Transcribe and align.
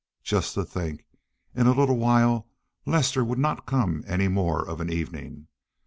Just 0.23 0.55
to 0.55 0.65
think, 0.65 1.05
in 1.53 1.67
a 1.67 1.73
little 1.73 1.95
while 1.99 2.47
Lester 2.87 3.23
would 3.23 3.37
not 3.37 3.67
come 3.67 4.03
any 4.07 4.27
more 4.27 4.67
of 4.67 4.81
an 4.81 4.91
evening! 4.91 5.45